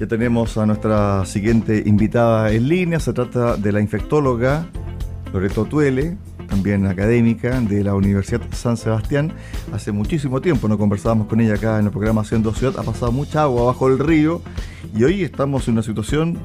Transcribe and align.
Ya 0.00 0.06
tenemos 0.06 0.56
a 0.56 0.64
nuestra 0.64 1.26
siguiente 1.26 1.82
invitada 1.84 2.50
en 2.52 2.70
línea. 2.70 2.98
Se 2.98 3.12
trata 3.12 3.58
de 3.58 3.70
la 3.70 3.82
infectóloga 3.82 4.66
Loreto 5.30 5.66
Tuele, 5.66 6.16
también 6.48 6.86
académica 6.86 7.60
de 7.60 7.84
la 7.84 7.94
Universidad 7.94 8.40
San 8.52 8.78
Sebastián. 8.78 9.34
Hace 9.74 9.92
muchísimo 9.92 10.40
tiempo 10.40 10.68
no 10.68 10.78
conversábamos 10.78 11.26
con 11.26 11.42
ella 11.42 11.56
acá 11.56 11.78
en 11.78 11.84
el 11.84 11.90
programa 11.90 12.22
Haciendo 12.22 12.54
Ciudad. 12.54 12.78
Ha 12.78 12.82
pasado 12.82 13.12
mucha 13.12 13.42
agua 13.42 13.64
bajo 13.64 13.88
el 13.88 13.98
río 13.98 14.40
y 14.96 15.04
hoy 15.04 15.22
estamos 15.22 15.68
en 15.68 15.74
una 15.74 15.82
situación 15.82 16.38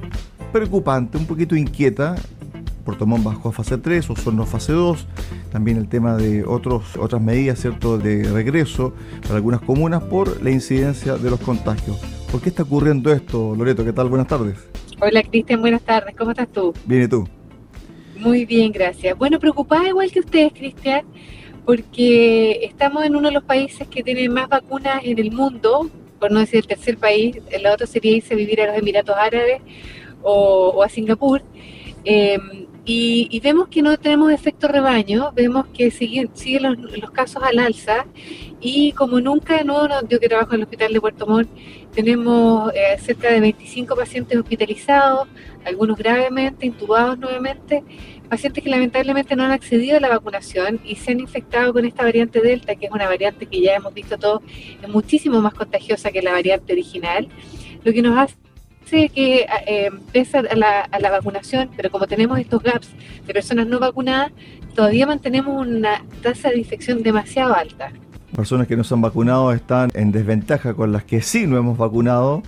preocupante, 0.51 1.17
un 1.17 1.25
poquito 1.25 1.55
inquieta. 1.55 2.17
Portomón 2.86 3.23
bajó 3.23 3.49
a 3.49 3.52
fase 3.52 3.77
3, 3.77 4.09
Osorno 4.11 4.45
fase 4.45 4.71
2, 4.71 5.07
también 5.52 5.77
el 5.77 5.89
tema 5.89 6.15
de 6.15 6.45
otros, 6.45 6.95
otras 6.97 7.21
medidas 7.21 7.59
¿cierto? 7.59 7.97
de 7.97 8.23
regreso 8.31 8.93
para 9.23 9.35
algunas 9.35 9.59
comunas 9.61 10.04
por 10.04 10.41
la 10.44 10.52
incidencia 10.52 11.17
de 11.17 11.30
los 11.30 11.39
contagios. 11.39 11.98
¿Por 12.31 12.41
qué 12.41 12.49
está 12.49 12.63
ocurriendo 12.63 13.11
esto, 13.11 13.55
Loreto? 13.55 13.84
¿Qué 13.84 13.91
tal? 13.91 14.08
Buenas 14.08 14.27
tardes. 14.27 14.58
Hola, 15.02 15.23
Cristian, 15.23 15.61
buenas 15.61 15.81
tardes. 15.81 16.16
¿Cómo 16.16 16.31
estás 16.31 16.48
tú? 16.48 16.73
Bien, 16.85 17.03
¿y 17.03 17.08
tú? 17.08 17.27
Muy 18.17 18.45
bien, 18.45 18.71
gracias. 18.71 19.17
Bueno, 19.17 19.39
preocupada 19.39 19.88
igual 19.88 20.11
que 20.11 20.20
ustedes, 20.20 20.53
Cristian, 20.53 21.05
porque 21.66 22.59
estamos 22.63 23.03
en 23.03 23.16
uno 23.16 23.30
de 23.30 23.33
los 23.33 23.44
países 23.44 23.88
que 23.88 24.03
tiene 24.03 24.30
más 24.30 24.47
vacunas 24.47 25.02
en 25.03 25.20
el 25.20 25.31
mundo, 25.31 25.89
por 26.20 26.31
no 26.31 26.39
decir 26.39 26.59
el 26.59 26.67
tercer 26.67 26.97
país, 26.97 27.38
el 27.52 27.66
otro 27.66 27.88
sería 27.88 28.16
irse 28.16 28.36
a 28.36 28.38
vivir 28.38 28.61
a 28.61 28.67
los 28.67 28.77
Emiratos 28.77 29.16
Árabes 29.17 29.61
o, 30.22 30.83
a 30.83 30.89
Singapur. 30.89 31.41
Em, 32.03 32.64
y, 32.88 33.39
vemos 33.39 33.67
que 33.67 33.81
no 33.81 33.98
tenemos 33.98 34.31
efecto 34.31 34.67
rebaño, 34.67 35.31
vemos 35.34 35.66
que 35.73 35.89
siguen, 35.89 36.30
siguen 36.35 36.63
los, 37.02 37.11
casos 37.11 37.41
al 37.41 37.58
alza 37.58 38.05
y 38.61 38.91
como 38.91 39.20
nunca, 39.20 39.63
no, 39.63 39.88
yo 40.08 40.20
que 40.20 40.30
trabajo 40.30 40.52
en 40.53 40.61
el 40.61 40.63
hospital 40.66 40.94
de 40.94 41.02
Puerto 41.02 41.25
Montt, 41.25 41.49
tenemos 41.94 42.72
eh, 42.75 42.97
cerca 43.00 43.31
de 43.31 43.39
25 43.39 43.95
pacientes 43.95 44.38
hospitalizados, 44.38 45.28
algunos 45.66 45.97
gravemente, 45.97 46.67
intubados 46.67 47.17
nuevamente, 47.17 47.83
pacientes 48.30 48.63
que 48.63 48.69
lamentablemente 48.69 49.36
no 49.36 49.44
han 49.44 49.52
accedido 49.52 49.97
a 49.97 50.00
la 50.00 50.09
vacunación 50.09 50.80
y 50.86 50.95
se 50.95 51.11
han 51.11 51.19
infectado 51.19 51.73
con 51.73 51.86
esta 51.86 52.03
variante 52.03 52.39
Delta, 52.39 52.75
que 52.75 52.86
es 52.86 52.91
una 52.91 53.08
variante 53.08 53.47
que 53.47 53.61
ya 53.61 53.75
hemos 53.75 53.95
visto 53.95 54.17
todos, 54.17 54.41
es 54.81 54.89
muchísimo 54.89 55.41
más 55.41 55.56
contagiosa 55.56 56.11
que 56.11 56.22
la 56.22 56.33
variante 56.33 56.73
original, 56.73 57.28
lo 57.83 57.91
que 57.91 58.02
nos 58.03 58.16
hace 58.16 58.36
que 58.86 59.45
eh, 59.67 59.89
pese 60.11 60.38
a 60.38 60.55
la, 60.55 60.89
la, 61.00 61.11
vacunación, 61.11 61.69
pero 61.75 61.89
como 61.89 62.08
tenemos 62.08 62.39
estos 62.39 62.61
gaps 62.61 62.89
de 63.25 63.33
personas 63.33 63.67
no 63.67 63.80
vacunadas, 63.80 64.31
todavía 64.73 65.08
mantenemos 65.08 65.66
una 65.67 66.03
tasa 66.22 66.50
de 66.50 66.59
infección 66.59 67.03
demasiado 67.03 67.56
alta. 67.56 67.91
Personas 68.36 68.67
que 68.67 68.75
no 68.75 68.83
se 68.83 68.94
han 68.94 69.02
vacunado 69.02 69.52
están 69.53 69.91
en 69.94 70.11
desventaja 70.11 70.73
con 70.73 70.91
las 70.91 71.03
que 71.03 71.22
sí 71.22 71.47
no 71.47 71.58
hemos 71.58 71.78
vacunado. 71.78 72.44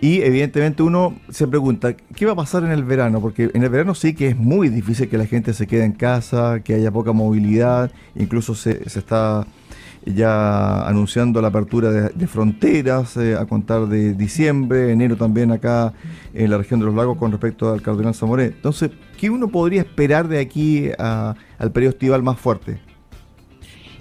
Y 0.00 0.20
evidentemente 0.20 0.82
uno 0.82 1.14
se 1.30 1.46
pregunta, 1.46 1.94
¿qué 1.94 2.26
va 2.26 2.32
a 2.32 2.36
pasar 2.36 2.62
en 2.64 2.72
el 2.72 2.84
verano? 2.84 3.20
Porque 3.20 3.50
en 3.54 3.62
el 3.62 3.70
verano 3.70 3.94
sí 3.94 4.14
que 4.14 4.28
es 4.28 4.36
muy 4.36 4.68
difícil 4.68 5.08
que 5.08 5.16
la 5.16 5.26
gente 5.26 5.54
se 5.54 5.66
quede 5.66 5.84
en 5.84 5.92
casa, 5.92 6.60
que 6.62 6.74
haya 6.74 6.90
poca 6.90 7.12
movilidad, 7.12 7.90
incluso 8.14 8.54
se, 8.54 8.88
se 8.90 8.98
está 8.98 9.46
ya 10.06 10.86
anunciando 10.86 11.40
la 11.40 11.48
apertura 11.48 11.90
de, 11.90 12.26
fronteras 12.26 13.16
eh, 13.16 13.36
a 13.36 13.46
contar 13.46 13.86
de 13.86 14.14
diciembre, 14.14 14.92
enero 14.92 15.16
también 15.16 15.50
acá 15.50 15.94
en 16.34 16.50
la 16.50 16.58
región 16.58 16.80
de 16.80 16.86
los 16.86 16.94
lagos 16.94 17.16
con 17.16 17.30
respecto 17.30 17.72
al 17.72 17.80
Cardenal 17.80 18.14
Zamoré. 18.14 18.46
Entonces, 18.46 18.90
¿qué 19.18 19.30
uno 19.30 19.48
podría 19.48 19.80
esperar 19.80 20.28
de 20.28 20.40
aquí 20.40 20.90
al 20.98 21.72
periodo 21.72 21.92
estival 21.92 22.22
más 22.22 22.38
fuerte? 22.38 22.78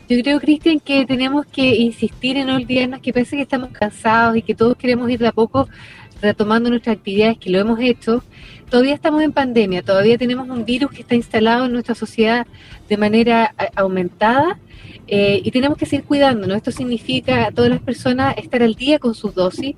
Yo 0.10 0.22
creo, 0.22 0.40
Cristian, 0.40 0.80
que 0.80 1.06
tenemos 1.06 1.46
que 1.46 1.76
insistir 1.76 2.36
en 2.36 2.48
no 2.48 2.56
olvidarnos 2.56 3.00
que 3.00 3.14
parece 3.14 3.38
que 3.38 3.44
estamos 3.44 3.70
cansados 3.70 4.36
y 4.36 4.42
que 4.42 4.54
todos 4.54 4.76
queremos 4.76 5.10
ir 5.10 5.20
de 5.20 5.28
a 5.28 5.32
poco 5.32 5.70
retomando 6.22 6.70
nuestras 6.70 6.98
actividades, 6.98 7.38
que 7.38 7.50
lo 7.50 7.60
hemos 7.60 7.80
hecho. 7.80 8.24
Todavía 8.70 8.94
estamos 8.94 9.22
en 9.22 9.32
pandemia, 9.32 9.82
todavía 9.82 10.18
tenemos 10.18 10.50
un 10.50 10.66
virus 10.66 10.92
que 10.92 11.02
está 11.02 11.16
instalado 11.16 11.66
en 11.66 11.74
nuestra 11.74 11.96
sociedad 11.96 12.46
de 12.90 12.98
manera 12.98 13.54
aumentada 13.76 14.60
eh, 15.08 15.42
y 15.44 15.52
tenemos 15.52 15.78
que 15.78 15.86
seguir 15.86 16.06
cuidándonos. 16.06 16.58
Esto 16.58 16.72
significa 16.72 17.48
a 17.48 17.52
todas 17.52 17.70
las 17.70 17.82
personas 17.82 18.38
estar 18.38 18.64
al 18.64 18.76
día 18.76 19.00
con 19.00 19.14
sus 19.16 19.36
dosis, 19.36 19.76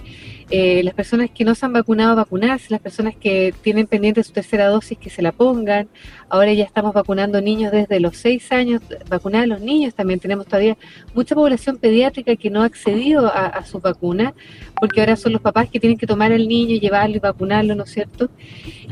eh, 0.51 0.83
las 0.83 0.93
personas 0.93 1.31
que 1.31 1.43
no 1.43 1.55
se 1.55 1.66
han 1.66 1.73
vacunado, 1.73 2.16
vacunarse, 2.16 2.67
las 2.69 2.79
personas 2.79 3.15
que 3.15 3.51
tienen 3.63 3.88
pendiente 3.88 4.23
su 4.23 4.31
tercera 4.31 4.67
dosis, 4.67 4.97
que 4.97 5.09
se 5.09 5.23
la 5.23 5.31
pongan. 5.31 5.88
Ahora 6.29 6.53
ya 6.53 6.63
estamos 6.63 6.94
vacunando 6.94 7.41
niños 7.41 7.71
desde 7.71 7.99
los 7.99 8.17
seis 8.17 8.51
años, 8.51 8.81
vacunar 9.09 9.44
a 9.44 9.47
los 9.47 9.61
niños. 9.61 9.95
También 9.95 10.19
tenemos 10.19 10.45
todavía 10.45 10.77
mucha 11.15 11.33
población 11.33 11.77
pediátrica 11.77 12.35
que 12.35 12.51
no 12.51 12.61
ha 12.61 12.65
accedido 12.65 13.31
a, 13.33 13.65
su 13.65 13.79
vacuna, 13.79 14.33
porque 14.79 14.99
ahora 14.99 15.15
son 15.15 15.33
los 15.33 15.41
papás 15.41 15.69
que 15.69 15.79
tienen 15.79 15.97
que 15.97 16.05
tomar 16.05 16.31
al 16.31 16.47
niño, 16.47 16.77
llevarlo 16.77 17.15
y 17.15 17.19
vacunarlo, 17.19 17.73
¿no 17.73 17.83
es 17.83 17.91
cierto? 17.91 18.29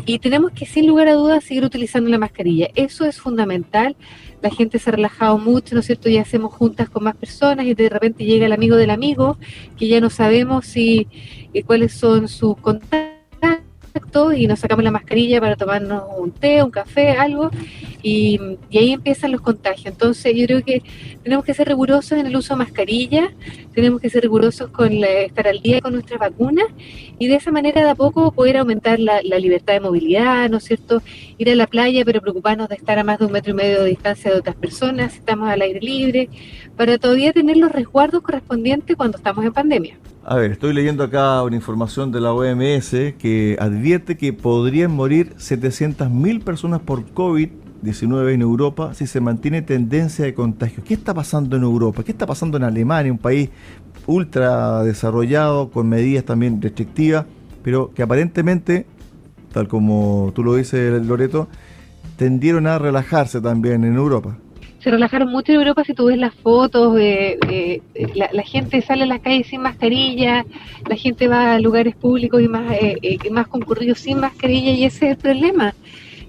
Y 0.05 0.17
tenemos 0.17 0.51
que, 0.51 0.65
sin 0.65 0.87
lugar 0.87 1.07
a 1.07 1.13
dudas, 1.13 1.43
seguir 1.43 1.63
utilizando 1.63 2.09
la 2.09 2.17
mascarilla. 2.17 2.69
Eso 2.73 3.05
es 3.05 3.19
fundamental 3.19 3.95
la 4.43 4.51
gente 4.51 4.77
se 4.77 4.89
ha 4.89 4.93
relajado 4.93 5.37
mucho, 5.37 5.73
¿no 5.73 5.79
es 5.79 5.85
cierto? 5.85 6.09
Ya 6.09 6.21
hacemos 6.21 6.53
juntas 6.53 6.89
con 6.89 7.05
más 7.05 7.15
personas 7.15 7.65
y 7.65 7.73
de 7.73 7.87
repente 7.87 8.25
llega 8.25 8.45
el 8.45 8.51
amigo 8.51 8.75
del 8.75 8.89
amigo, 8.89 9.37
que 9.77 9.87
ya 9.87 10.01
no 10.01 10.09
sabemos 10.09 10.65
si 10.65 11.07
eh, 11.53 11.63
cuáles 11.63 11.93
son 11.93 12.27
sus 12.27 12.57
contactos 12.57 13.12
y 14.33 14.47
nos 14.47 14.59
sacamos 14.59 14.83
la 14.83 14.91
mascarilla 14.91 15.39
para 15.41 15.55
tomarnos 15.55 16.03
un 16.17 16.31
té, 16.31 16.61
un 16.61 16.69
café, 16.69 17.11
algo, 17.11 17.49
y, 18.03 18.39
ahí 18.71 18.91
empiezan 18.91 19.31
los 19.31 19.41
contagios. 19.41 19.87
Entonces 19.87 20.35
yo 20.35 20.45
creo 20.45 20.63
que 20.63 20.83
tenemos 21.23 21.43
que 21.43 21.53
ser 21.53 21.67
rigurosos 21.67 22.19
en 22.19 22.27
el 22.27 22.35
uso 22.35 22.53
de 22.53 22.59
mascarilla, 22.59 23.31
tenemos 23.73 24.01
que 24.01 24.09
ser 24.09 24.21
rigurosos 24.21 24.69
con 24.69 25.03
estar 25.03 25.47
al 25.47 25.61
día 25.61 25.81
con 25.81 25.93
nuestras 25.93 26.19
vacunas 26.19 26.67
y 27.17 27.27
de 27.27 27.35
esa 27.35 27.51
manera 27.51 27.83
de 27.83 27.89
a 27.89 27.95
poco 27.95 28.31
poder 28.31 28.57
aumentar 28.57 28.99
la, 28.99 29.21
libertad 29.21 29.73
de 29.73 29.79
movilidad, 29.79 30.49
¿no 30.49 30.57
es 30.57 30.65
cierto? 30.65 31.01
Ir 31.37 31.49
a 31.49 31.55
la 31.55 31.67
playa 31.67 32.05
pero 32.05 32.21
preocuparnos 32.21 32.69
de 32.69 32.75
estar 32.75 32.99
a 32.99 33.03
más 33.03 33.19
de 33.19 33.25
un 33.25 33.31
metro 33.31 33.51
y 33.51 33.55
medio 33.55 33.83
de 33.83 33.89
distancia 33.89 34.31
de 34.31 34.37
otras 34.37 34.55
personas, 34.55 35.13
si 35.13 35.19
estamos 35.19 35.49
al 35.49 35.61
aire 35.61 35.79
libre, 35.81 36.29
para 36.77 36.97
todavía 36.97 37.33
tener 37.33 37.57
los 37.57 37.71
resguardos 37.71 38.21
correspondientes 38.21 38.95
cuando 38.95 39.17
estamos 39.17 39.43
en 39.43 39.53
pandemia. 39.53 39.97
A 40.25 40.37
ver, 40.37 40.51
estoy 40.51 40.73
leyendo 40.73 41.03
acá 41.03 41.43
una 41.43 41.57
información 41.57 42.13
de 42.13 42.21
la 42.21 42.31
OMS 42.31 42.91
que 43.19 43.57
advierte 43.59 44.15
que 44.15 44.31
podrían 44.31 44.91
morir 44.91 45.35
700.000 45.35 46.41
personas 46.45 46.79
por 46.79 47.03
COVID-19 47.13 48.31
en 48.31 48.41
Europa 48.41 48.93
si 48.93 49.05
se 49.05 49.19
mantiene 49.19 49.61
tendencia 49.63 50.23
de 50.23 50.33
contagio. 50.33 50.81
¿Qué 50.81 50.93
está 50.93 51.13
pasando 51.13 51.57
en 51.57 51.63
Europa? 51.63 52.05
¿Qué 52.05 52.13
está 52.13 52.25
pasando 52.25 52.55
en 52.55 52.63
Alemania, 52.63 53.11
un 53.11 53.17
país 53.17 53.49
ultra 54.07 54.81
desarrollado, 54.83 55.69
con 55.71 55.89
medidas 55.89 56.23
también 56.23 56.61
restrictivas, 56.61 57.25
pero 57.61 57.91
que 57.93 58.01
aparentemente, 58.01 58.85
tal 59.51 59.67
como 59.67 60.31
tú 60.33 60.41
lo 60.41 60.55
dices, 60.55 61.05
Loreto, 61.05 61.49
tendieron 62.15 62.65
a 62.67 62.79
relajarse 62.79 63.41
también 63.41 63.83
en 63.83 63.95
Europa? 63.95 64.37
Se 64.83 64.91
relajaron 64.91 65.29
mucho 65.29 65.53
en 65.53 65.59
Europa 65.59 65.85
si 65.85 65.93
tú 65.93 66.07
ves 66.07 66.17
las 66.17 66.33
fotos, 66.35 66.97
eh, 66.99 67.81
la, 68.15 68.43
gente 68.43 68.81
sale 68.81 69.03
a 69.03 69.05
las 69.05 69.21
calles 69.21 69.47
sin 69.47 69.61
mascarilla, 69.61 70.45
la 70.89 70.95
gente 70.97 71.29
va 71.29 71.53
a 71.53 71.59
lugares 71.59 71.95
públicos 71.95 72.41
y 72.41 72.49
más, 72.49 72.69
eh, 72.73 72.97
eh, 73.01 73.29
más 73.31 73.47
concurridos 73.47 73.99
sin 73.99 74.19
mascarilla 74.19 74.71
y 74.71 74.83
ese 74.83 75.05
es 75.05 75.11
el 75.11 75.17
problema. 75.17 75.73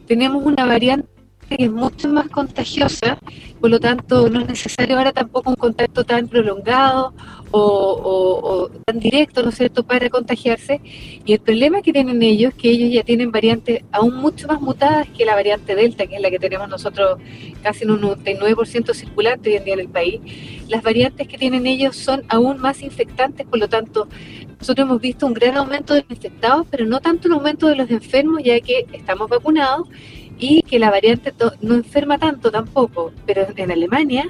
Tenemos 0.07 0.45
una 0.45 0.67
variante 0.67 1.14
que 1.45 1.65
es 1.65 1.71
mucho 1.71 2.09
más 2.09 2.29
contagiosa, 2.29 3.19
por 3.61 3.71
lo 3.71 3.81
tanto 3.81 4.29
no 4.29 4.41
es 4.41 4.49
necesario 4.49 4.97
ahora 4.97 5.13
tampoco 5.13 5.51
un 5.51 5.57
contacto 5.57 6.05
tan 6.05 6.29
prolongado 6.29 7.15
o, 7.51 8.69
tan 8.85 8.99
directo, 8.99 9.43
¿no 9.43 9.51
es 9.51 9.57
cierto?, 9.57 9.85
para 9.85 10.11
contagiarse. 10.11 10.81
Y 11.25 11.33
el 11.33 11.41
problema 11.41 11.83
que 11.83 11.93
tienen 11.93 12.21
ellos 12.23 12.53
es 12.53 12.61
que 12.61 12.71
ellos 12.71 12.93
ya 12.93 13.05
tienen 13.05 13.31
variantes 13.31 13.85
aún 13.93 14.17
mucho 14.17 14.49
más 14.49 14.61
mutadas 14.61 15.07
que 15.17 15.25
la 15.25 15.35
variante 15.35 15.75
Delta, 15.77 16.07
que 16.07 16.17
es 16.17 16.21
la 16.21 16.31
que 16.31 16.39
tenemos 16.39 16.69
nosotros 16.69 17.21
casi 17.63 17.85
en 17.85 17.93
un 17.93 18.03
99% 18.03 18.93
circulante 18.93 19.51
hoy 19.51 19.57
en 19.57 19.65
día 19.65 19.75
en 19.75 19.81
el 19.81 19.89
país. 19.89 20.21
Las 20.69 20.83
variantes 20.83 21.29
que 21.29 21.39
tienen 21.39 21.67
ellos 21.67 21.97
son 21.97 22.25
aún 22.29 22.59
más 22.59 22.83
infectantes, 22.83 23.47
por 23.47 23.59
lo 23.61 23.69
tanto, 23.69 24.09
nosotros 24.59 24.87
hemos 24.87 25.01
visto 25.01 25.27
un 25.27 25.35
gran 25.35 25.57
aumento 25.57 25.95
de 25.95 26.01
los 26.01 26.11
infectados, 26.11 26.67
pero 26.71 26.87
no 26.87 27.01
tanto 27.01 27.29
un 27.29 27.35
aumento 27.35 27.69
de 27.69 27.77
los 27.77 27.91
enfermos, 27.91 28.43
ya 28.43 28.61
que 28.61 28.87
estamos 28.93 29.29
vacunados 29.29 29.89
y 30.39 30.63
que 30.63 30.79
la 30.79 30.91
variante 30.91 31.33
no 31.61 31.75
enferma 31.75 32.19
tanto 32.19 32.51
tampoco, 32.51 33.13
pero 33.27 33.47
en 33.57 33.71
Alemania 33.71 34.29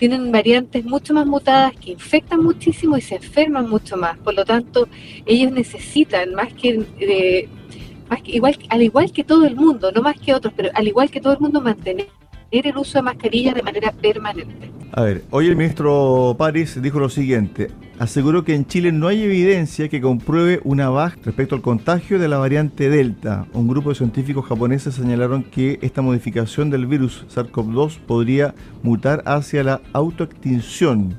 tienen 0.00 0.32
variantes 0.32 0.84
mucho 0.84 1.12
más 1.12 1.26
mutadas 1.26 1.74
que 1.76 1.90
infectan 1.90 2.42
muchísimo 2.42 2.96
y 2.96 3.02
se 3.02 3.16
enferman 3.16 3.68
mucho 3.68 3.98
más. 3.98 4.16
Por 4.18 4.34
lo 4.34 4.46
tanto, 4.46 4.88
ellos 5.26 5.52
necesitan 5.52 6.34
más 6.34 6.52
que, 6.54 6.86
eh, 7.00 7.48
más 8.08 8.22
que 8.22 8.40
al 8.70 8.82
igual 8.82 9.12
que 9.12 9.24
todo 9.24 9.44
el 9.44 9.56
mundo, 9.56 9.92
no 9.92 10.00
más 10.00 10.18
que 10.18 10.32
otros, 10.32 10.54
pero 10.56 10.70
al 10.74 10.88
igual 10.88 11.10
que 11.10 11.20
todo 11.20 11.34
el 11.34 11.40
mundo 11.40 11.60
mantener 11.60 12.08
el 12.50 12.76
uso 12.78 12.98
de 12.98 13.02
mascarillas 13.02 13.54
de 13.54 13.62
manera 13.62 13.92
permanente. 13.92 14.69
A 14.92 15.02
ver, 15.02 15.22
hoy 15.30 15.46
el 15.46 15.54
ministro 15.54 16.34
París 16.36 16.76
dijo 16.82 16.98
lo 16.98 17.08
siguiente, 17.08 17.70
aseguró 18.00 18.42
que 18.42 18.56
en 18.56 18.66
Chile 18.66 18.90
no 18.90 19.06
hay 19.06 19.22
evidencia 19.22 19.88
que 19.88 20.00
compruebe 20.00 20.60
una 20.64 20.90
baja 20.90 21.16
respecto 21.24 21.54
al 21.54 21.62
contagio 21.62 22.18
de 22.18 22.26
la 22.26 22.38
variante 22.38 22.90
Delta. 22.90 23.46
Un 23.52 23.68
grupo 23.68 23.90
de 23.90 23.94
científicos 23.94 24.46
japoneses 24.46 24.96
señalaron 24.96 25.44
que 25.44 25.78
esta 25.82 26.02
modificación 26.02 26.70
del 26.70 26.88
virus 26.88 27.24
SARS-CoV-2 27.32 27.98
podría 28.00 28.52
mutar 28.82 29.22
hacia 29.26 29.62
la 29.62 29.80
autoextinción. 29.92 31.16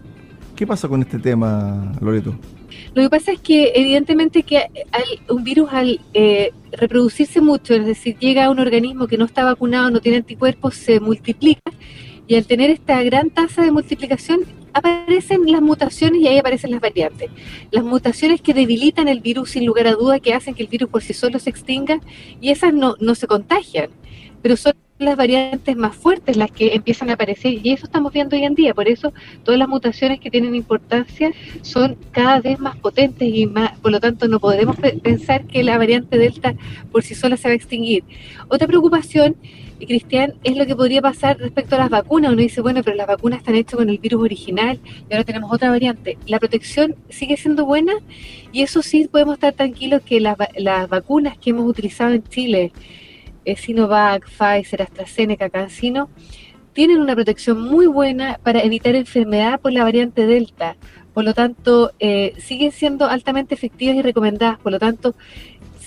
¿Qué 0.57 0.67
pasa 0.67 0.89
con 0.89 1.01
este 1.01 1.17
tema, 1.17 1.93
Loreto? 2.01 2.35
Lo 2.93 3.03
que 3.03 3.09
pasa 3.09 3.31
es 3.31 3.39
que 3.39 3.71
evidentemente 3.73 4.43
que 4.43 4.63
un 5.29 5.45
virus 5.45 5.69
al 5.71 5.97
eh, 6.13 6.51
reproducirse 6.73 7.39
mucho, 7.39 7.73
es 7.73 7.85
decir, 7.85 8.17
llega 8.19 8.45
a 8.45 8.49
un 8.49 8.59
organismo 8.59 9.07
que 9.07 9.17
no 9.17 9.23
está 9.23 9.45
vacunado, 9.45 9.89
no 9.91 10.01
tiene 10.01 10.17
anticuerpos, 10.17 10.75
se 10.75 10.99
multiplica 10.99 11.71
y 12.31 12.35
al 12.35 12.45
tener 12.45 12.69
esta 12.69 13.03
gran 13.03 13.29
tasa 13.29 13.61
de 13.61 13.73
multiplicación 13.73 14.45
aparecen 14.71 15.51
las 15.51 15.61
mutaciones 15.61 16.21
y 16.21 16.29
ahí 16.29 16.37
aparecen 16.37 16.71
las 16.71 16.79
variantes. 16.79 17.29
Las 17.71 17.83
mutaciones 17.83 18.39
que 18.39 18.53
debilitan 18.53 19.09
el 19.09 19.19
virus 19.19 19.49
sin 19.49 19.65
lugar 19.65 19.85
a 19.87 19.95
duda, 19.95 20.21
que 20.21 20.33
hacen 20.33 20.53
que 20.53 20.63
el 20.63 20.69
virus 20.69 20.89
por 20.89 21.03
sí 21.03 21.11
solo 21.13 21.39
se 21.39 21.49
extinga 21.49 21.99
y 22.39 22.51
esas 22.51 22.73
no, 22.73 22.95
no 23.01 23.15
se 23.15 23.27
contagian, 23.27 23.89
pero 24.41 24.55
son 24.55 24.71
las 25.01 25.17
variantes 25.17 25.75
más 25.75 25.95
fuertes 25.95 26.37
las 26.37 26.51
que 26.51 26.73
empiezan 26.75 27.09
a 27.09 27.13
aparecer 27.13 27.59
y 27.63 27.71
eso 27.71 27.85
estamos 27.85 28.13
viendo 28.13 28.35
hoy 28.35 28.43
en 28.43 28.55
día. 28.55 28.73
Por 28.73 28.87
eso 28.87 29.13
todas 29.43 29.59
las 29.59 29.67
mutaciones 29.67 30.19
que 30.19 30.31
tienen 30.31 30.55
importancia 30.55 31.31
son 31.61 31.97
cada 32.11 32.39
vez 32.39 32.59
más 32.59 32.77
potentes 32.77 33.27
y 33.27 33.45
más, 33.45 33.77
por 33.79 33.91
lo 33.91 33.99
tanto 33.99 34.27
no 34.27 34.39
podemos 34.39 34.75
pensar 35.03 35.45
que 35.45 35.63
la 35.63 35.77
variante 35.77 36.17
Delta 36.17 36.55
por 36.91 37.03
sí 37.03 37.15
sola 37.15 37.37
se 37.37 37.47
va 37.47 37.51
a 37.53 37.55
extinguir. 37.55 38.03
Otra 38.47 38.67
preocupación, 38.67 39.35
Cristian, 39.79 40.33
es 40.43 40.55
lo 40.55 40.65
que 40.65 40.75
podría 40.75 41.01
pasar 41.01 41.37
respecto 41.39 41.75
a 41.75 41.79
las 41.79 41.89
vacunas. 41.89 42.31
Uno 42.31 42.41
dice, 42.41 42.61
bueno, 42.61 42.83
pero 42.83 42.95
las 42.95 43.07
vacunas 43.07 43.39
están 43.39 43.55
hechas 43.55 43.77
con 43.77 43.89
el 43.89 43.97
virus 43.97 44.21
original 44.21 44.79
y 45.09 45.13
ahora 45.13 45.23
tenemos 45.23 45.51
otra 45.51 45.69
variante. 45.69 46.17
La 46.27 46.39
protección 46.39 46.95
sigue 47.09 47.37
siendo 47.37 47.65
buena 47.65 47.93
y 48.51 48.61
eso 48.61 48.81
sí 48.81 49.07
podemos 49.11 49.35
estar 49.35 49.53
tranquilos 49.53 50.01
que 50.03 50.19
las, 50.19 50.37
las 50.57 50.87
vacunas 50.89 51.37
que 51.37 51.49
hemos 51.49 51.67
utilizado 51.67 52.13
en 52.13 52.23
Chile, 52.23 52.71
Sinovac, 53.45 54.27
Pfizer, 54.27 54.81
AstraZeneca, 54.81 55.49
CanSino, 55.49 56.09
tienen 56.73 56.99
una 57.01 57.15
protección 57.15 57.61
muy 57.61 57.87
buena 57.87 58.39
para 58.43 58.61
evitar 58.61 58.95
enfermedad 58.95 59.59
por 59.59 59.73
la 59.73 59.83
variante 59.83 60.25
Delta. 60.25 60.77
Por 61.13 61.25
lo 61.25 61.33
tanto, 61.33 61.91
eh, 61.99 62.33
siguen 62.37 62.71
siendo 62.71 63.07
altamente 63.07 63.53
efectivas 63.53 63.95
y 63.97 64.01
recomendadas. 64.01 64.59
Por 64.59 64.71
lo 64.71 64.79
tanto, 64.79 65.15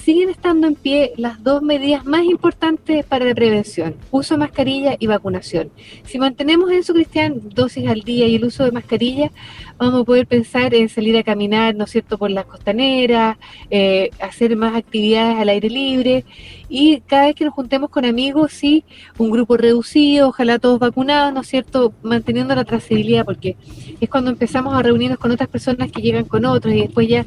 siguen 0.05 0.29
estando 0.29 0.67
en 0.67 0.75
pie 0.75 1.13
las 1.17 1.43
dos 1.43 1.63
medidas 1.63 2.05
más 2.05 2.25
importantes 2.25 3.07
para 3.07 3.25
la 3.25 3.35
prevención, 3.35 3.97
uso 4.11 4.35
de 4.35 4.39
mascarilla 4.39 4.97
y 4.99 5.07
vacunación. 5.07 5.71
Si 6.05 6.19
mantenemos 6.19 6.71
eso, 6.71 6.93
Cristian, 6.93 7.41
dosis 7.55 7.89
al 7.89 8.03
día 8.03 8.27
y 8.27 8.35
el 8.37 8.45
uso 8.45 8.65
de 8.65 8.73
mascarilla, 8.73 9.31
vamos 9.79 10.03
a 10.03 10.05
poder 10.05 10.27
pensar 10.27 10.75
en 10.75 10.91
salir 10.91 11.17
a 11.17 11.23
caminar, 11.23 11.75
¿no 11.75 11.85
es 11.85 11.91
cierto?, 11.91 12.19
por 12.19 12.31
las 12.31 12.45
costaneras, 12.45 13.39
eh, 13.71 14.11
hacer 14.21 14.55
más 14.57 14.77
actividades 14.77 15.39
al 15.39 15.49
aire 15.49 15.71
libre 15.71 16.25
y 16.69 17.01
cada 17.01 17.27
vez 17.27 17.35
que 17.35 17.47
nos 17.47 17.55
juntemos 17.55 17.89
con 17.89 18.05
amigos, 18.05 18.53
sí, 18.53 18.85
un 19.17 19.31
grupo 19.31 19.57
reducido, 19.57 20.29
ojalá 20.29 20.59
todos 20.59 20.79
vacunados, 20.81 21.33
¿no 21.33 21.41
es 21.41 21.47
cierto?, 21.47 21.95
manteniendo 22.03 22.55
la 22.55 22.65
trazabilidad, 22.65 23.25
porque 23.25 23.57
es 24.01 24.11
cuando 24.11 24.31
empezamos 24.31 24.75
a 24.75 24.83
reunirnos 24.83 25.19
con 25.19 25.31
otras 25.31 25.49
personas 25.49 25.91
que 25.91 26.03
llegan 26.03 26.27
con 26.27 26.45
otros 26.45 26.75
y 26.75 26.81
después 26.83 27.09
ya 27.09 27.25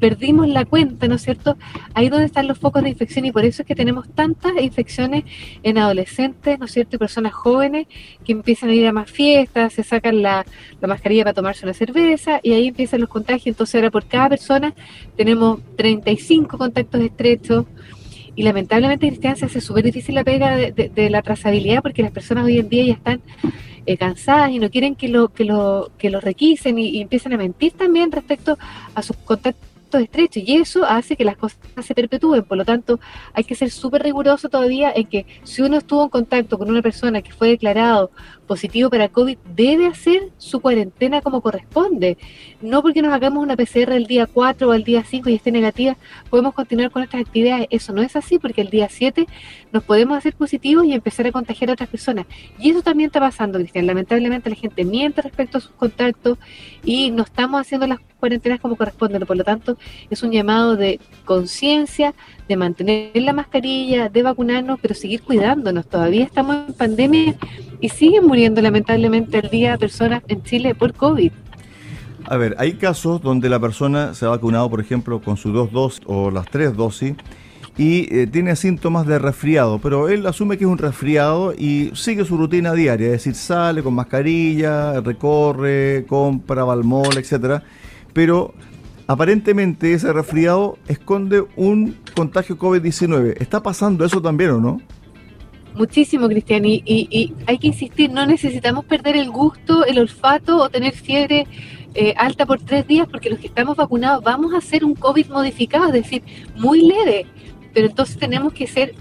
perdimos 0.00 0.48
la 0.48 0.64
cuenta, 0.64 1.06
¿no 1.06 1.14
es 1.16 1.22
cierto? 1.22 1.56
Ahí 1.94 2.08
donde 2.08 2.26
están 2.26 2.48
los 2.48 2.58
focos 2.58 2.82
de 2.82 2.88
infección 2.88 3.26
y 3.26 3.32
por 3.32 3.44
eso 3.44 3.62
es 3.62 3.68
que 3.68 3.74
tenemos 3.74 4.08
tantas 4.08 4.52
infecciones 4.60 5.24
en 5.62 5.78
adolescentes, 5.78 6.58
¿no 6.58 6.64
es 6.64 6.72
cierto? 6.72 6.96
Y 6.96 6.98
personas 6.98 7.32
jóvenes 7.32 7.86
que 8.24 8.32
empiezan 8.32 8.70
a 8.70 8.74
ir 8.74 8.86
a 8.86 8.92
más 8.92 9.10
fiestas, 9.10 9.74
se 9.74 9.84
sacan 9.84 10.22
la, 10.22 10.44
mascarilla 10.80 11.24
para 11.24 11.34
tomarse 11.34 11.64
una 11.64 11.74
cerveza 11.74 12.40
y 12.42 12.52
ahí 12.52 12.68
empiezan 12.68 13.00
los 13.00 13.10
contagios. 13.10 13.48
Entonces 13.48 13.74
ahora 13.76 13.90
por 13.90 14.06
cada 14.06 14.30
persona 14.30 14.74
tenemos 15.16 15.60
35 15.76 16.56
contactos 16.56 17.00
estrechos 17.02 17.66
y 18.34 18.42
lamentablemente 18.42 19.06
Cristian 19.08 19.36
se 19.36 19.44
hace 19.44 19.60
súper 19.60 19.84
difícil 19.84 20.14
la 20.14 20.24
pega 20.24 20.56
de, 20.56 21.10
la 21.10 21.20
trazabilidad 21.20 21.82
porque 21.82 22.02
las 22.02 22.12
personas 22.12 22.44
hoy 22.44 22.58
en 22.58 22.68
día 22.68 22.84
ya 22.84 22.92
están 22.94 23.20
eh, 23.84 23.96
cansadas 23.96 24.50
y 24.50 24.58
no 24.58 24.70
quieren 24.70 24.94
que 24.94 25.08
lo 25.08 25.28
que 25.28 25.44
lo 25.44 25.90
que 25.98 26.10
lo 26.10 26.20
requisen 26.20 26.78
y 26.78 27.00
empiezan 27.00 27.32
a 27.32 27.36
mentir 27.36 27.72
también 27.72 28.12
respecto 28.12 28.56
a 28.94 29.02
sus 29.02 29.16
contactos 29.16 29.69
estrecho 29.98 30.40
y 30.40 30.56
eso 30.56 30.84
hace 30.84 31.16
que 31.16 31.24
las 31.24 31.36
cosas 31.36 31.58
se 31.82 31.94
perpetúen. 31.94 32.44
Por 32.44 32.58
lo 32.58 32.64
tanto, 32.64 33.00
hay 33.32 33.44
que 33.44 33.54
ser 33.54 33.70
súper 33.70 34.02
riguroso 34.02 34.48
todavía 34.48 34.92
en 34.94 35.06
que 35.06 35.26
si 35.44 35.62
uno 35.62 35.78
estuvo 35.78 36.02
en 36.04 36.08
contacto 36.08 36.58
con 36.58 36.70
una 36.70 36.82
persona 36.82 37.22
que 37.22 37.32
fue 37.32 37.48
declarado 37.48 38.10
positivo 38.50 38.90
para 38.90 39.08
COVID, 39.08 39.38
debe 39.54 39.86
hacer 39.86 40.22
su 40.36 40.58
cuarentena 40.58 41.20
como 41.20 41.40
corresponde. 41.40 42.18
No 42.60 42.82
porque 42.82 43.00
nos 43.00 43.12
hagamos 43.12 43.44
una 43.44 43.54
PCR 43.54 43.92
el 43.92 44.08
día 44.08 44.26
4 44.26 44.68
o 44.68 44.74
el 44.74 44.82
día 44.82 45.04
5 45.04 45.28
y 45.28 45.36
esté 45.36 45.52
negativa, 45.52 45.96
podemos 46.30 46.52
continuar 46.52 46.90
con 46.90 46.98
nuestras 46.98 47.22
actividades. 47.22 47.68
Eso 47.70 47.92
no 47.92 48.02
es 48.02 48.16
así 48.16 48.40
porque 48.40 48.62
el 48.62 48.68
día 48.68 48.88
7 48.90 49.28
nos 49.70 49.84
podemos 49.84 50.18
hacer 50.18 50.34
positivos 50.34 50.84
y 50.84 50.94
empezar 50.94 51.28
a 51.28 51.30
contagiar 51.30 51.70
a 51.70 51.74
otras 51.74 51.88
personas. 51.88 52.26
Y 52.58 52.70
eso 52.70 52.82
también 52.82 53.06
está 53.06 53.20
pasando, 53.20 53.56
Cristian. 53.60 53.86
Lamentablemente 53.86 54.50
la 54.50 54.56
gente 54.56 54.84
miente 54.84 55.22
respecto 55.22 55.58
a 55.58 55.60
sus 55.60 55.70
contactos 55.70 56.36
y 56.82 57.12
no 57.12 57.22
estamos 57.22 57.60
haciendo 57.60 57.86
las 57.86 58.00
cuarentenas 58.18 58.58
como 58.58 58.74
corresponden. 58.74 59.24
Por 59.26 59.36
lo 59.36 59.44
tanto, 59.44 59.78
es 60.10 60.24
un 60.24 60.32
llamado 60.32 60.74
de 60.74 60.98
conciencia, 61.24 62.14
de 62.50 62.56
mantener 62.56 63.12
la 63.14 63.32
mascarilla, 63.32 64.08
de 64.08 64.22
vacunarnos, 64.24 64.80
pero 64.82 64.92
seguir 64.92 65.22
cuidándonos. 65.22 65.86
Todavía 65.86 66.24
estamos 66.24 66.56
en 66.66 66.74
pandemia 66.74 67.34
y 67.80 67.88
siguen 67.88 68.26
muriendo 68.26 68.60
lamentablemente 68.60 69.38
al 69.38 69.48
día 69.50 69.78
personas 69.78 70.24
en 70.26 70.42
Chile 70.42 70.74
por 70.74 70.92
COVID. 70.92 71.30
A 72.26 72.36
ver, 72.36 72.56
hay 72.58 72.72
casos 72.72 73.22
donde 73.22 73.48
la 73.48 73.60
persona 73.60 74.14
se 74.14 74.24
ha 74.26 74.30
vacunado, 74.30 74.68
por 74.68 74.80
ejemplo, 74.80 75.20
con 75.22 75.36
sus 75.36 75.52
dos 75.52 75.70
dosis 75.70 76.00
o 76.06 76.32
las 76.32 76.46
tres 76.46 76.76
dosis 76.76 77.14
y 77.78 78.12
eh, 78.12 78.26
tiene 78.26 78.56
síntomas 78.56 79.06
de 79.06 79.20
resfriado, 79.20 79.78
pero 79.78 80.08
él 80.08 80.26
asume 80.26 80.58
que 80.58 80.64
es 80.64 80.70
un 80.70 80.78
resfriado 80.78 81.54
y 81.56 81.92
sigue 81.94 82.24
su 82.24 82.36
rutina 82.36 82.72
diaria, 82.72 83.06
es 83.06 83.12
decir, 83.12 83.36
sale 83.36 83.80
con 83.84 83.94
mascarilla, 83.94 85.00
recorre, 85.00 86.04
compra, 86.08 86.64
balmol, 86.64 87.16
etcétera, 87.16 87.62
pero 88.12 88.54
aparentemente 89.10 89.92
ese 89.92 90.12
resfriado 90.12 90.78
esconde 90.86 91.44
un 91.56 91.96
contagio 92.14 92.56
COVID-19. 92.56 93.34
¿Está 93.40 93.60
pasando 93.60 94.04
eso 94.04 94.22
también 94.22 94.50
o 94.50 94.60
no? 94.60 94.80
Muchísimo, 95.74 96.28
Cristian, 96.28 96.64
y, 96.64 97.34
hay 97.44 97.58
que 97.58 97.66
insistir, 97.66 98.12
no 98.12 98.24
necesitamos 98.24 98.84
perder 98.84 99.16
el 99.16 99.28
gusto, 99.30 99.84
el 99.84 99.98
olfato 99.98 100.58
o 100.58 100.68
tener 100.68 100.92
fiebre 100.92 101.48
eh, 101.94 102.14
alta 102.16 102.46
por 102.46 102.60
tres 102.60 102.86
días, 102.86 103.08
porque 103.10 103.30
los 103.30 103.40
que 103.40 103.48
estamos 103.48 103.76
vacunados 103.76 104.22
vamos 104.22 104.54
a 104.54 104.58
hacer 104.58 104.84
un 104.84 104.94
COVID 104.94 105.26
modificado, 105.30 105.86
es 105.86 105.92
decir, 105.92 106.22
muy 106.54 106.82
leve, 106.82 107.26
pero 107.74 107.88
entonces 107.88 108.16
tenemos 108.16 108.52
que 108.52 108.68
ser 108.68 108.94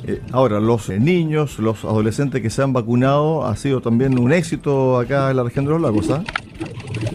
Eh, 0.07 0.21
ahora, 0.31 0.59
los 0.59 0.89
eh, 0.89 0.99
niños, 0.99 1.59
los 1.59 1.83
adolescentes 1.85 2.41
que 2.41 2.49
se 2.49 2.61
han 2.61 2.73
vacunado, 2.73 3.45
ha 3.45 3.55
sido 3.55 3.81
también 3.81 4.17
un 4.17 4.33
éxito 4.33 4.97
acá 4.99 5.29
en 5.29 5.37
la 5.37 5.43
región 5.43 5.65
de 5.65 5.71
los 5.71 5.81
lagos, 5.81 6.09
¿ah? 6.09 6.23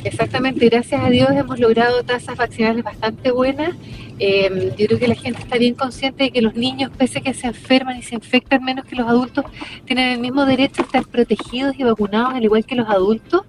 Exactamente, 0.05 0.69
gracias 0.69 1.03
a 1.03 1.11
Dios 1.11 1.31
hemos 1.33 1.59
logrado 1.59 2.03
tasas 2.05 2.37
vaccinales 2.37 2.85
bastante 2.85 3.31
buenas. 3.33 3.75
Em, 4.19 4.71
yo 4.77 4.87
creo 4.87 4.99
que 4.99 5.09
la 5.09 5.15
gente 5.15 5.43
está 5.43 5.59
bien 5.59 5.75
consciente 5.75 6.25
de 6.25 6.31
que 6.31 6.41
los 6.41 6.55
niños, 6.55 6.91
pese 6.97 7.19
a 7.19 7.23
que 7.23 7.35
se 7.35 7.49
enferman 7.49 7.99
y 7.99 8.03
se 8.03 8.15
infectan 8.15 8.65
menos 8.65 8.85
que 8.87 8.97
los 8.97 9.07
adultos, 9.09 9.45
tienen 9.85 10.13
el 10.13 10.21
mismo 10.21 10.47
derecho 10.47 10.83
a 10.83 10.85
estar 10.87 11.07
protegidos 11.07 11.75
y 11.79 11.83
vacunados, 11.83 12.35
al 12.35 12.45
igual 12.45 12.65
que 12.65 12.77
los 12.77 12.89
adultos. 12.89 13.43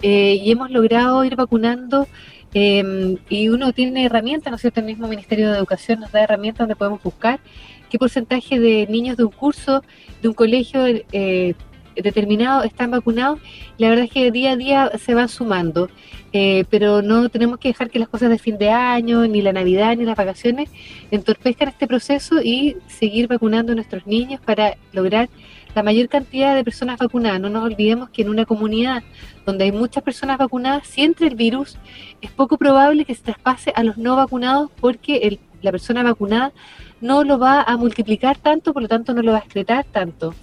Eh, 0.00 0.40
y 0.42 0.50
hemos 0.50 0.70
logrado 0.70 1.24
ir 1.24 1.36
vacunando 1.36 2.06
em, 2.54 3.16
y 3.28 3.48
uno 3.48 3.72
tiene 3.72 4.04
herramientas, 4.04 4.50
¿no 4.50 4.56
es 4.56 4.62
cierto? 4.62 4.80
El 4.80 4.86
mismo 4.86 5.08
Ministerio 5.08 5.50
de 5.50 5.58
Educación 5.58 6.00
nos 6.00 6.12
da 6.12 6.22
herramientas 6.22 6.60
donde 6.60 6.76
podemos 6.76 7.02
buscar 7.02 7.40
qué 7.88 7.98
porcentaje 7.98 8.58
de 8.58 8.86
niños 8.88 9.16
de 9.16 9.24
un 9.24 9.32
curso, 9.32 9.82
de 10.22 10.28
un 10.28 10.34
colegio 10.34 10.84
eh, 10.86 11.54
determinado 12.02 12.62
están 12.62 12.90
vacunados. 12.90 13.40
La 13.78 13.88
verdad 13.88 14.04
es 14.04 14.10
que 14.10 14.30
día 14.30 14.52
a 14.52 14.56
día 14.56 14.92
se 14.98 15.14
van 15.14 15.28
sumando, 15.28 15.88
eh, 16.32 16.64
pero 16.70 17.02
no 17.02 17.28
tenemos 17.28 17.58
que 17.58 17.68
dejar 17.68 17.90
que 17.90 17.98
las 17.98 18.08
cosas 18.08 18.30
de 18.30 18.38
fin 18.38 18.58
de 18.58 18.70
año, 18.70 19.26
ni 19.26 19.42
la 19.42 19.52
Navidad, 19.52 19.96
ni 19.96 20.04
las 20.04 20.16
vacaciones 20.16 20.70
entorpezcan 21.10 21.68
este 21.68 21.86
proceso 21.86 22.40
y 22.42 22.76
seguir 22.86 23.28
vacunando 23.28 23.72
a 23.72 23.74
nuestros 23.74 24.06
niños 24.06 24.40
para 24.44 24.76
lograr 24.92 25.28
la 25.74 25.82
mayor 25.82 26.08
cantidad 26.08 26.54
de 26.54 26.64
personas 26.64 26.98
vacunadas. 26.98 27.40
No 27.40 27.50
nos 27.50 27.64
olvidemos 27.64 28.08
que 28.08 28.22
en 28.22 28.30
una 28.30 28.46
comunidad 28.46 29.02
donde 29.44 29.64
hay 29.64 29.72
muchas 29.72 30.02
personas 30.02 30.38
vacunadas, 30.38 30.86
si 30.86 31.02
entra 31.02 31.26
el 31.26 31.34
virus, 31.34 31.76
es 32.22 32.30
poco 32.30 32.56
probable 32.56 33.04
que 33.04 33.14
se 33.14 33.22
traspase 33.22 33.72
a 33.76 33.82
los 33.84 33.98
no 33.98 34.16
vacunados 34.16 34.70
porque 34.80 35.18
el, 35.18 35.38
la 35.66 35.72
persona 35.72 36.02
vacunada 36.02 36.52
no 37.00 37.24
lo 37.24 37.38
va 37.38 37.62
a 37.62 37.76
multiplicar 37.76 38.38
tanto, 38.38 38.72
por 38.72 38.82
lo 38.82 38.88
tanto 38.88 39.12
no 39.12 39.22
lo 39.22 39.32
va 39.32 39.38
a 39.38 39.40
excretar 39.40 39.84
tanto. 39.84 40.34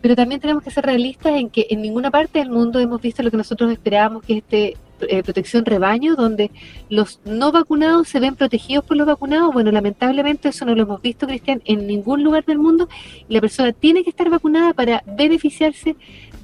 Pero 0.00 0.16
también 0.16 0.40
tenemos 0.40 0.62
que 0.62 0.70
ser 0.70 0.84
realistas 0.84 1.34
en 1.34 1.48
que 1.48 1.66
en 1.70 1.80
ninguna 1.80 2.10
parte 2.10 2.38
del 2.38 2.50
mundo 2.50 2.78
hemos 2.78 3.00
visto 3.00 3.22
lo 3.22 3.30
que 3.30 3.38
nosotros 3.38 3.72
esperábamos, 3.72 4.22
que 4.22 4.34
es 4.34 4.38
este 4.42 4.76
eh, 5.00 5.22
protección 5.22 5.64
rebaño, 5.64 6.14
donde 6.14 6.50
los 6.88 7.20
no 7.24 7.52
vacunados 7.52 8.08
se 8.08 8.20
ven 8.20 8.36
protegidos 8.36 8.84
por 8.84 8.96
los 8.96 9.06
vacunados. 9.06 9.52
Bueno, 9.52 9.70
lamentablemente 9.72 10.50
eso 10.50 10.64
no 10.66 10.74
lo 10.74 10.82
hemos 10.82 11.02
visto, 11.02 11.26
Cristian, 11.26 11.62
en 11.64 11.86
ningún 11.86 12.22
lugar 12.22 12.44
del 12.44 12.58
mundo. 12.58 12.88
Y 13.28 13.34
la 13.34 13.40
persona 13.40 13.72
tiene 13.72 14.04
que 14.04 14.10
estar 14.10 14.28
vacunada 14.30 14.72
para 14.72 15.02
beneficiarse 15.06 15.96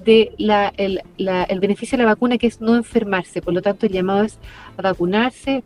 de 0.05 0.33
la, 0.38 0.73
el, 0.76 1.02
el 1.19 1.61
beneficio 1.61 1.99
de 1.99 2.05
la 2.05 2.11
vacuna, 2.11 2.38
que 2.38 2.47
es 2.47 2.61
no 2.61 2.75
enfermarse. 2.75 3.43
Por 3.43 3.55
lo 3.55 3.62
tanto, 3.62 3.87
el 3.87 3.93
llamado 3.93 4.25
es 4.25 4.38
a 4.79 4.83
vacunarse, 4.83 5.62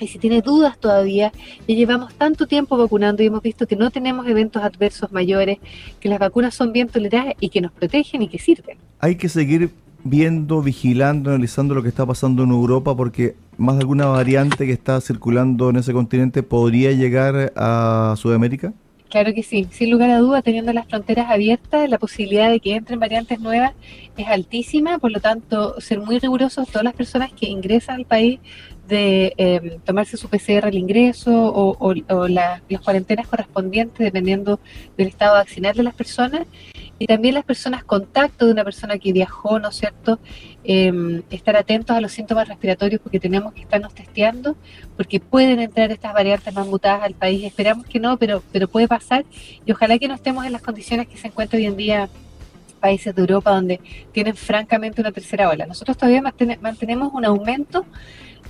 y 0.00 0.06
si 0.08 0.18
tiene 0.18 0.42
dudas 0.42 0.78
todavía, 0.78 1.32
ya 1.66 1.74
llevamos 1.74 2.14
tanto 2.14 2.46
tiempo 2.46 2.76
vacunando 2.76 3.22
y 3.22 3.26
hemos 3.26 3.42
visto 3.42 3.66
que 3.66 3.76
no 3.76 3.90
tenemos 3.90 4.26
eventos 4.26 4.62
adversos 4.62 5.12
mayores, 5.12 5.58
que 6.00 6.08
las 6.08 6.18
vacunas 6.18 6.54
son 6.54 6.72
bien 6.72 6.88
toleradas 6.88 7.34
y 7.40 7.48
que 7.48 7.60
nos 7.60 7.72
protegen 7.72 8.22
y 8.22 8.28
que 8.28 8.38
sirven. 8.38 8.78
Hay 9.00 9.16
que 9.16 9.28
seguir 9.28 9.70
viendo, 10.04 10.62
vigilando, 10.62 11.30
analizando 11.30 11.74
lo 11.74 11.82
que 11.82 11.88
está 11.88 12.06
pasando 12.06 12.44
en 12.44 12.50
Europa 12.50 12.96
porque 12.96 13.34
más 13.56 13.76
de 13.76 13.80
alguna 13.80 14.06
variante 14.06 14.66
que 14.66 14.72
está 14.72 15.00
circulando 15.00 15.70
en 15.70 15.76
ese 15.76 15.92
continente 15.92 16.42
podría 16.42 16.92
llegar 16.92 17.52
a 17.56 18.14
Sudamérica. 18.16 18.72
Claro 19.08 19.32
que 19.32 19.42
sí, 19.42 19.66
sin 19.70 19.90
lugar 19.90 20.10
a 20.10 20.18
duda, 20.18 20.42
teniendo 20.42 20.70
las 20.74 20.86
fronteras 20.86 21.30
abiertas, 21.30 21.88
la 21.88 21.98
posibilidad 21.98 22.50
de 22.50 22.60
que 22.60 22.74
entren 22.74 23.00
variantes 23.00 23.40
nuevas 23.40 23.72
es 24.18 24.28
altísima, 24.28 24.98
por 24.98 25.10
lo 25.10 25.20
tanto, 25.20 25.80
ser 25.80 25.98
muy 26.00 26.18
rigurosos 26.18 26.68
todas 26.68 26.84
las 26.84 26.92
personas 26.92 27.32
que 27.32 27.48
ingresan 27.48 27.96
al 27.96 28.04
país 28.04 28.38
de 28.88 29.34
em, 29.36 29.78
tomarse 29.80 30.16
su 30.16 30.28
PCR 30.28 30.66
al 30.66 30.76
ingreso 30.76 31.30
o, 31.30 32.28
las 32.28 32.62
cuarentenas 32.82 33.28
correspondientes 33.28 33.98
dependiendo 33.98 34.60
del 34.96 35.08
estado 35.08 35.34
vaccinal 35.34 35.76
de 35.76 35.82
las 35.82 35.94
personas 35.94 36.46
y 36.98 37.06
también 37.06 37.34
las 37.34 37.44
personas 37.44 37.84
contacto 37.84 38.46
de 38.46 38.52
una 38.52 38.64
persona 38.64 38.98
que 38.98 39.12
viajó, 39.12 39.60
¿no 39.60 39.68
es 39.68 39.76
cierto? 39.76 40.18
Em, 40.64 41.22
estar 41.30 41.56
atentos 41.56 41.96
a 41.96 42.00
los 42.00 42.10
síntomas 42.10 42.48
respiratorios 42.48 43.00
porque 43.00 43.20
tenemos 43.20 43.52
que 43.52 43.60
estarnos 43.60 43.94
testeando 43.94 44.56
porque 44.96 45.20
pueden 45.20 45.60
entrar 45.60 45.92
estas 45.92 46.12
variantes 46.12 46.52
más 46.52 46.66
mutadas 46.66 47.02
al 47.02 47.14
país. 47.14 47.44
Esperamos 47.44 47.86
que 47.86 48.00
no, 48.00 48.16
pero, 48.16 48.42
pero 48.52 48.66
puede 48.68 48.88
pasar 48.88 49.24
y 49.64 49.70
ojalá 49.70 49.98
que 49.98 50.08
no 50.08 50.14
estemos 50.14 50.44
en 50.44 50.52
las 50.52 50.62
condiciones 50.62 51.06
que 51.06 51.16
se 51.16 51.28
encuentran 51.28 51.60
hoy 51.60 51.66
en 51.66 51.76
día 51.76 52.08
países 52.78 53.14
de 53.14 53.20
Europa 53.20 53.50
donde 53.50 53.80
tienen 54.12 54.36
francamente 54.36 55.00
una 55.00 55.12
tercera 55.12 55.50
ola. 55.50 55.66
Nosotros 55.66 55.96
todavía 55.96 56.22
mantenemos 56.60 57.12
un 57.12 57.24
aumento 57.24 57.84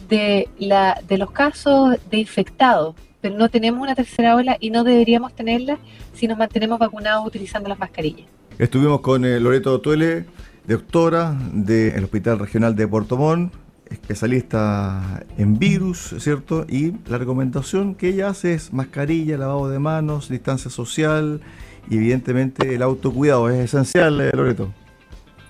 de, 0.08 0.48
la, 0.58 1.00
de 1.06 1.18
los 1.18 1.30
casos 1.30 1.96
de 2.10 2.18
infectados, 2.18 2.94
pero 3.20 3.36
no 3.36 3.48
tenemos 3.48 3.82
una 3.82 3.94
tercera 3.94 4.36
ola 4.36 4.56
y 4.60 4.70
no 4.70 4.84
deberíamos 4.84 5.34
tenerla 5.34 5.78
si 6.14 6.26
nos 6.26 6.38
mantenemos 6.38 6.78
vacunados 6.78 7.26
utilizando 7.26 7.68
las 7.68 7.78
mascarillas. 7.78 8.26
Estuvimos 8.58 9.00
con 9.00 9.24
eh, 9.24 9.38
Loreto 9.38 9.80
Tuele, 9.80 10.24
doctora 10.66 11.36
del 11.52 12.04
Hospital 12.04 12.38
Regional 12.38 12.74
de 12.74 12.88
Puerto 12.88 13.16
Montt, 13.16 13.54
especialista 13.90 15.24
en 15.36 15.58
virus, 15.58 16.14
¿cierto? 16.18 16.66
Y 16.68 16.92
la 17.08 17.18
recomendación 17.18 17.94
que 17.94 18.08
ella 18.10 18.28
hace 18.28 18.54
es 18.54 18.72
mascarilla, 18.72 19.38
lavado 19.38 19.68
de 19.68 19.78
manos, 19.78 20.28
distancia 20.28 20.70
social 20.70 21.40
y 21.88 21.96
evidentemente 21.96 22.74
el 22.74 22.82
autocuidado 22.82 23.48
es 23.48 23.64
esencial, 23.64 24.20
eh, 24.20 24.30
Loreto. 24.34 24.72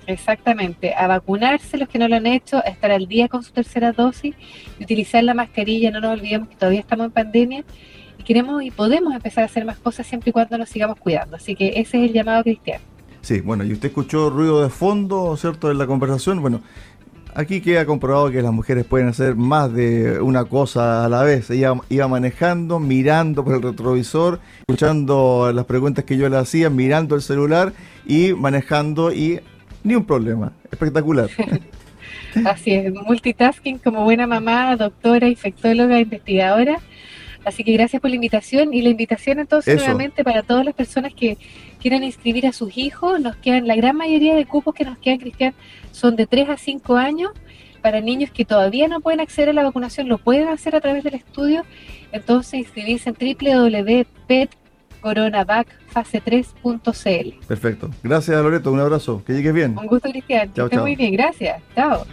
Exactamente, 0.09 0.95
a 0.95 1.07
vacunarse 1.07 1.77
los 1.77 1.87
que 1.87 1.99
no 1.99 2.09
lo 2.09 2.17
han 2.17 2.27
hecho, 2.27 2.57
a 2.57 2.71
estar 2.71 2.91
al 2.91 3.07
día 3.07 3.29
con 3.29 3.43
su 3.43 3.53
tercera 3.53 3.93
dosis, 3.93 4.35
utilizar 4.81 5.23
la 5.23 5.35
mascarilla, 5.35 5.91
no 5.91 6.01
nos 6.01 6.19
olvidemos 6.19 6.49
que 6.49 6.57
todavía 6.57 6.81
estamos 6.81 7.05
en 7.05 7.13
pandemia 7.13 7.65
y 8.19 8.23
queremos 8.23 8.63
y 8.63 8.71
podemos 8.71 9.15
empezar 9.15 9.43
a 9.43 9.47
hacer 9.49 9.67
más 9.67 9.77
cosas 9.77 10.07
siempre 10.07 10.31
y 10.31 10.33
cuando 10.33 10.57
nos 10.57 10.71
sigamos 10.71 10.99
cuidando. 10.99 11.37
Así 11.37 11.55
que 11.55 11.69
ese 11.77 11.99
es 11.99 12.09
el 12.09 12.15
llamado 12.15 12.43
cristiano. 12.43 12.83
Sí, 13.21 13.43
bueno, 13.43 13.65
y 13.65 13.73
usted 13.75 13.89
escuchó 13.89 14.31
ruido 14.31 14.63
de 14.63 14.71
fondo, 14.71 15.37
¿cierto?, 15.37 15.71
en 15.71 15.77
la 15.77 15.87
conversación. 15.87 16.41
Bueno, 16.41 16.63
aquí 17.35 17.61
queda 17.61 17.85
comprobado 17.85 18.31
que 18.31 18.41
las 18.41 18.53
mujeres 18.53 18.87
pueden 18.87 19.09
hacer 19.09 19.37
más 19.37 19.71
de 19.75 20.23
una 20.23 20.47
cosa 20.47 21.05
a 21.05 21.11
la 21.11 21.23
vez. 21.23 21.51
Ella 21.51 21.75
iba 21.91 22.09
manejando, 22.09 22.79
mirando 22.79 23.45
por 23.45 23.57
el 23.57 23.61
retrovisor, 23.61 24.41
escuchando 24.61 25.53
las 25.53 25.67
preguntas 25.67 26.07
que 26.07 26.17
yo 26.17 26.31
le 26.31 26.39
hacía, 26.39 26.71
mirando 26.71 27.15
el 27.15 27.21
celular 27.21 27.75
y 28.07 28.33
manejando 28.33 29.13
y 29.13 29.41
ni 29.83 29.95
un 29.95 30.05
problema. 30.05 30.53
Espectacular. 30.71 31.29
Así 32.45 32.73
es, 32.73 32.93
multitasking 32.93 33.79
como 33.79 34.05
buena 34.05 34.27
mamá, 34.27 34.77
doctora, 34.77 35.29
infectóloga, 35.29 35.99
investigadora. 35.99 36.79
Así 37.45 37.65
que 37.65 37.73
gracias 37.73 38.03
por 38.03 38.11
la 38.11 38.17
invitación 38.17 38.75
y 38.75 38.83
la 38.83 38.91
invitación 38.91 39.39
entonces 39.39 39.77
nuevamente 39.77 40.23
para 40.23 40.43
todas 40.43 40.65
las 40.67 40.75
personas 40.75 41.15
que 41.15 41.39
quieran 41.81 42.05
inscribir 42.05 42.47
a 42.47 42.53
sus 42.53 42.77
hijos. 42.77 43.21
Nos 43.21 43.37
quedan, 43.37 43.67
la 43.67 43.77
gran 43.77 43.97
mayoría 43.97 44.35
de 44.35 44.45
cupos 44.45 44.75
que 44.75 44.85
nos 44.85 44.99
quedan, 44.99 45.19
Cristian, 45.19 45.55
son 45.93 46.17
de 46.17 46.27
3 46.27 46.51
a 46.51 46.57
5 46.57 46.97
años. 46.97 47.31
Para 47.81 48.01
niños 48.01 48.31
que 48.33 48.45
todavía 48.45 48.89
no 48.89 49.01
pueden 49.01 49.21
acceder 49.21 49.51
a 49.51 49.53
la 49.53 49.63
vacunación, 49.63 50.09
lo 50.09 50.19
pueden 50.19 50.49
hacer 50.49 50.75
a 50.75 50.81
través 50.81 51.05
del 51.05 51.15
estudio. 51.15 51.65
Entonces 52.13 52.61
inscribirse 52.61 53.09
en 53.11 53.17
www.pet 53.17 54.51
coronavacfase3.cl. 56.05 57.47
Perfecto. 57.47 57.91
Gracias, 58.03 58.43
Loreto. 58.43 58.73
Un 58.73 58.81
abrazo. 58.81 59.23
Que 59.25 59.35
llegues 59.35 59.55
bien. 59.55 59.77
Un 59.79 59.87
gusto, 59.87 60.09
Cristian. 60.11 60.51
Que 60.51 60.63
estés 60.63 60.81
muy 60.81 60.97
bien. 60.97 61.13
Gracias. 61.13 61.63
Chao. 61.75 62.05